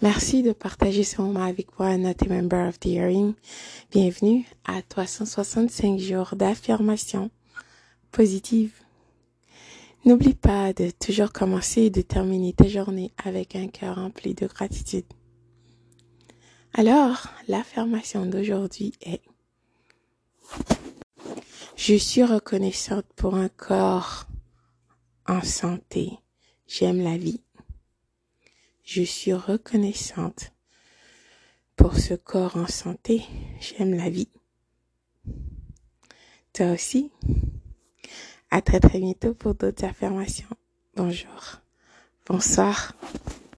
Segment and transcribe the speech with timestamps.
[0.00, 3.34] Merci de partager ce moment avec moi, not a member of the hearing.
[3.90, 7.32] Bienvenue à 365 jours d'affirmation
[8.12, 8.72] positive.
[10.04, 14.46] N'oublie pas de toujours commencer et de terminer ta journée avec un cœur rempli de
[14.46, 15.04] gratitude.
[16.74, 19.20] Alors, l'affirmation d'aujourd'hui est
[21.76, 24.28] Je suis reconnaissante pour un corps
[25.26, 26.12] en santé.
[26.68, 27.40] J'aime la vie.
[28.90, 30.54] Je suis reconnaissante
[31.76, 33.22] pour ce corps en santé.
[33.60, 34.30] J'aime la vie.
[36.54, 37.12] Toi aussi.
[38.50, 40.48] À très très bientôt pour d'autres affirmations.
[40.96, 41.60] Bonjour.
[42.24, 42.94] Bonsoir.